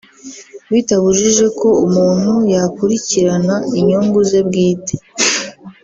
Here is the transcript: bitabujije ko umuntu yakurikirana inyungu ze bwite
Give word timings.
bitabujije 0.73 1.45
ko 1.59 1.67
umuntu 1.85 2.31
yakurikirana 2.53 3.55
inyungu 3.79 4.19
ze 4.29 4.39
bwite 4.47 4.95